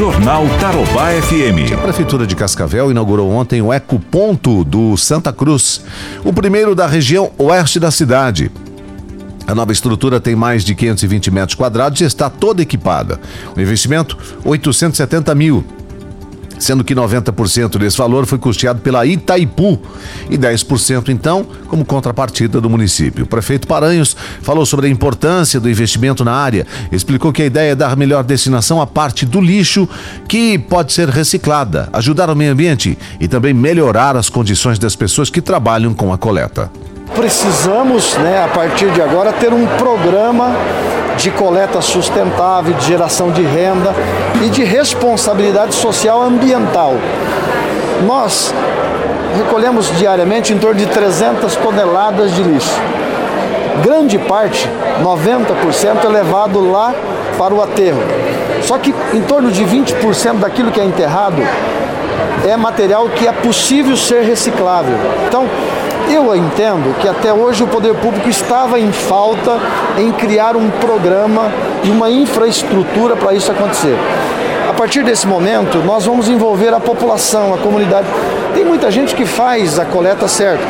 Jornal 0.00 0.46
Tarobá 0.58 1.10
FM. 1.10 1.74
A 1.74 1.76
Prefeitura 1.76 2.26
de 2.26 2.34
Cascavel 2.34 2.90
inaugurou 2.90 3.30
ontem 3.30 3.60
o 3.60 3.70
Ecoponto 3.70 4.64
do 4.64 4.96
Santa 4.96 5.30
Cruz, 5.30 5.84
o 6.24 6.32
primeiro 6.32 6.74
da 6.74 6.86
região 6.86 7.30
oeste 7.36 7.78
da 7.78 7.90
cidade. 7.90 8.50
A 9.46 9.54
nova 9.54 9.72
estrutura 9.72 10.18
tem 10.18 10.34
mais 10.34 10.64
de 10.64 10.74
520 10.74 11.30
metros 11.30 11.54
quadrados 11.54 12.00
e 12.00 12.04
está 12.04 12.30
toda 12.30 12.62
equipada. 12.62 13.20
O 13.54 13.60
investimento, 13.60 14.16
870 14.42 15.34
mil 15.34 15.62
sendo 16.60 16.84
que 16.84 16.94
90% 16.94 17.78
desse 17.78 17.96
valor 17.96 18.26
foi 18.26 18.38
custeado 18.38 18.80
pela 18.80 19.04
Itaipu 19.04 19.80
e 20.30 20.38
10% 20.38 21.08
então 21.08 21.44
como 21.66 21.84
contrapartida 21.84 22.60
do 22.60 22.70
município. 22.70 23.24
O 23.24 23.26
prefeito 23.26 23.66
Paranhos 23.66 24.16
falou 24.42 24.64
sobre 24.64 24.86
a 24.86 24.90
importância 24.90 25.58
do 25.58 25.68
investimento 25.68 26.24
na 26.24 26.32
área, 26.32 26.66
explicou 26.92 27.32
que 27.32 27.42
a 27.42 27.46
ideia 27.46 27.72
é 27.72 27.74
dar 27.74 27.96
melhor 27.96 28.22
destinação 28.22 28.80
à 28.80 28.86
parte 28.86 29.26
do 29.26 29.40
lixo 29.40 29.88
que 30.28 30.58
pode 30.58 30.92
ser 30.92 31.08
reciclada, 31.08 31.88
ajudar 31.92 32.30
o 32.30 32.36
meio 32.36 32.52
ambiente 32.52 32.96
e 33.18 33.26
também 33.26 33.52
melhorar 33.52 34.16
as 34.16 34.28
condições 34.28 34.78
das 34.78 34.94
pessoas 34.94 35.30
que 35.30 35.40
trabalham 35.40 35.94
com 35.94 36.12
a 36.12 36.18
coleta 36.18 36.70
precisamos, 37.14 38.16
né, 38.18 38.42
a 38.44 38.48
partir 38.48 38.90
de 38.90 39.02
agora, 39.02 39.32
ter 39.32 39.52
um 39.52 39.66
programa 39.78 40.52
de 41.16 41.30
coleta 41.30 41.80
sustentável, 41.80 42.72
de 42.74 42.86
geração 42.86 43.30
de 43.30 43.42
renda 43.42 43.94
e 44.42 44.48
de 44.48 44.64
responsabilidade 44.64 45.74
social 45.74 46.22
ambiental. 46.22 46.94
Nós 48.06 48.54
recolhemos 49.36 49.94
diariamente 49.98 50.52
em 50.52 50.58
torno 50.58 50.78
de 50.78 50.86
300 50.86 51.54
toneladas 51.56 52.34
de 52.34 52.42
lixo. 52.42 52.80
Grande 53.82 54.18
parte, 54.18 54.68
90%, 55.02 56.04
é 56.04 56.08
levado 56.08 56.70
lá 56.70 56.94
para 57.36 57.54
o 57.54 57.62
aterro. 57.62 58.02
Só 58.62 58.78
que 58.78 58.94
em 59.14 59.22
torno 59.22 59.50
de 59.50 59.64
20% 59.64 60.38
daquilo 60.38 60.70
que 60.70 60.80
é 60.80 60.84
enterrado 60.84 61.42
é 62.46 62.56
material 62.56 63.08
que 63.08 63.26
é 63.26 63.32
possível 63.32 63.96
ser 63.96 64.22
reciclável. 64.22 64.94
Então, 65.26 65.46
eu 66.08 66.34
entendo 66.34 66.94
que 67.00 67.08
até 67.08 67.32
hoje 67.32 67.62
o 67.62 67.66
poder 67.66 67.94
público 67.94 68.28
estava 68.28 68.78
em 68.78 68.92
falta 68.92 69.58
em 69.98 70.12
criar 70.12 70.56
um 70.56 70.70
programa 70.70 71.50
e 71.84 71.90
uma 71.90 72.10
infraestrutura 72.10 73.16
para 73.16 73.34
isso 73.34 73.50
acontecer. 73.50 73.96
A 74.68 74.72
partir 74.72 75.02
desse 75.02 75.26
momento, 75.26 75.78
nós 75.78 76.06
vamos 76.06 76.28
envolver 76.28 76.72
a 76.72 76.80
população, 76.80 77.52
a 77.52 77.58
comunidade. 77.58 78.06
Tem 78.54 78.64
muita 78.64 78.90
gente 78.90 79.14
que 79.14 79.26
faz 79.26 79.78
a 79.78 79.84
coleta 79.84 80.28
certa. 80.28 80.62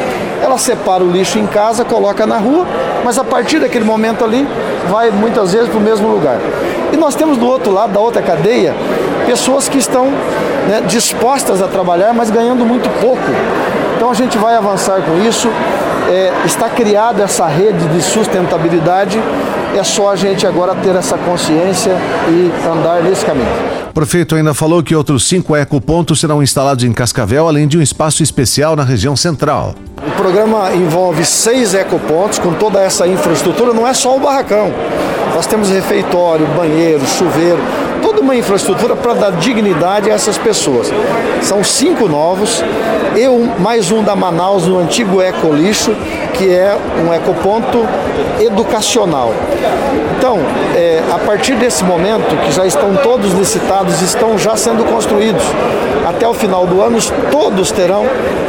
Ela 0.42 0.56
separa 0.56 1.04
o 1.04 1.10
lixo 1.10 1.38
em 1.38 1.46
casa, 1.46 1.84
coloca 1.84 2.26
na 2.26 2.38
rua, 2.38 2.66
mas 3.04 3.18
a 3.18 3.24
partir 3.24 3.58
daquele 3.60 3.84
momento 3.84 4.24
ali, 4.24 4.48
vai 4.88 5.10
muitas 5.10 5.52
vezes 5.52 5.68
para 5.68 5.78
o 5.78 5.82
mesmo 5.82 6.08
lugar. 6.08 6.38
E 6.92 6.96
nós 6.96 7.14
temos 7.14 7.36
do 7.36 7.46
outro 7.46 7.72
lado, 7.72 7.92
da 7.92 8.00
outra 8.00 8.22
cadeia, 8.22 8.74
pessoas 9.26 9.68
que 9.68 9.78
estão 9.78 10.06
né, 10.66 10.82
dispostas 10.86 11.62
a 11.62 11.68
trabalhar, 11.68 12.12
mas 12.12 12.30
ganhando 12.30 12.64
muito 12.64 12.88
pouco. 13.00 13.20
Então 14.00 14.10
a 14.10 14.14
gente 14.14 14.38
vai 14.38 14.56
avançar 14.56 15.02
com 15.02 15.22
isso. 15.28 15.46
É, 16.08 16.32
está 16.46 16.70
criada 16.70 17.22
essa 17.22 17.46
rede 17.46 17.86
de 17.88 18.00
sustentabilidade. 18.00 19.20
É 19.76 19.84
só 19.84 20.10
a 20.10 20.16
gente 20.16 20.46
agora 20.46 20.74
ter 20.74 20.96
essa 20.96 21.18
consciência 21.18 21.94
e 22.26 22.50
andar 22.66 23.02
nesse 23.02 23.26
caminho. 23.26 23.52
O 23.90 23.92
prefeito 23.92 24.34
ainda 24.34 24.54
falou 24.54 24.82
que 24.82 24.96
outros 24.96 25.28
cinco 25.28 25.54
ecopontos 25.54 26.18
serão 26.18 26.42
instalados 26.42 26.82
em 26.82 26.94
Cascavel, 26.94 27.46
além 27.46 27.68
de 27.68 27.76
um 27.76 27.82
espaço 27.82 28.22
especial 28.22 28.74
na 28.74 28.84
região 28.84 29.14
central. 29.14 29.74
O 29.98 30.10
programa 30.12 30.72
envolve 30.72 31.22
seis 31.22 31.74
ecopontos 31.74 32.38
com 32.38 32.54
toda 32.54 32.80
essa 32.80 33.06
infraestrutura, 33.06 33.74
não 33.74 33.86
é 33.86 33.92
só 33.92 34.16
o 34.16 34.20
barracão. 34.20 34.72
Nós 35.34 35.46
temos 35.46 35.68
refeitório, 35.68 36.46
banheiro, 36.56 37.06
chuveiro, 37.06 37.60
toda 38.10 38.22
uma 38.22 38.34
infraestrutura 38.34 38.96
para 38.96 39.14
dar 39.14 39.30
dignidade 39.32 40.10
a 40.10 40.14
essas 40.14 40.36
pessoas. 40.36 40.90
São 41.42 41.62
cinco 41.62 42.08
novos, 42.08 42.60
eu 43.16 43.48
mais 43.60 43.92
um 43.92 44.02
da 44.02 44.16
Manaus 44.16 44.66
no 44.66 44.80
antigo 44.80 45.22
Ecolixo, 45.22 45.94
que 46.34 46.52
é 46.52 46.76
um 47.06 47.14
ecoponto 47.14 47.86
educacional. 48.40 49.32
Então, 50.18 50.40
é, 50.74 51.00
a 51.08 51.18
partir 51.18 51.54
desse 51.54 51.84
momento, 51.84 52.36
que 52.44 52.50
já 52.50 52.66
estão 52.66 52.96
todos 52.96 53.32
licitados, 53.32 54.02
estão 54.02 54.36
já 54.36 54.56
sendo 54.56 54.84
construídos. 54.90 55.44
Até 56.04 56.26
o 56.26 56.34
final 56.34 56.66
do 56.66 56.82
ano, 56.82 56.98
todos 57.30 57.70
terão 57.70 58.04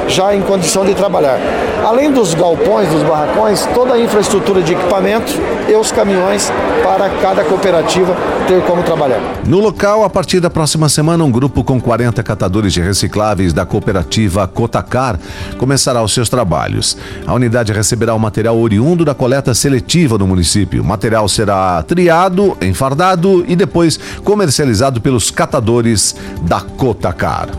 já 0.08 0.34
em 0.34 0.42
condição 0.42 0.84
de 0.84 0.96
trabalhar. 0.96 1.40
Além 1.84 2.12
dos 2.12 2.34
galpões, 2.36 2.88
dos 2.90 3.02
barracões, 3.04 3.66
toda 3.74 3.96
a 3.96 4.00
infraestrutura 4.00 4.62
de 4.62 4.74
equipamentos 4.74 5.36
e 5.68 5.74
os 5.74 5.92
caminhões 5.92 6.52
para 6.84 7.10
cada 7.22 7.44
cooperativa 7.44 8.16
ter 8.48 8.62
como 8.66 8.84
trabalhar. 8.84 9.20
No 9.46 9.60
local, 9.60 10.04
a 10.04 10.10
partir 10.10 10.40
da 10.40 10.50
próxima 10.50 10.90
semana, 10.90 11.24
um 11.24 11.32
grupo 11.32 11.64
com 11.64 11.82
40 11.82 12.22
catadores 12.22 12.74
de 12.74 12.82
recicláveis 12.82 13.52
da 13.52 13.66
cooperativa 13.66 14.48
Cotacar 14.48 15.20
começará 15.58 16.04
os 16.04 16.14
seus 16.14 16.30
trabalhos. 16.30 16.98
A 17.26 17.34
unidade 17.34 17.74
receberá 17.74 18.14
o 18.14 18.20
material 18.20 18.60
oriundo 18.60 19.04
da 19.04 19.16
coleta 19.16 19.54
seletiva 19.54 20.18
no 20.18 20.28
município. 20.28 20.82
O 20.84 20.86
material 20.86 21.28
será 21.28 21.82
triado, 21.84 22.56
enfardado 22.62 23.44
e 23.48 23.56
depois 23.56 24.00
comercializado 24.24 25.02
pelos 25.02 25.32
catadores 25.32 26.16
da 26.44 26.62
Cotacar. 26.62 27.48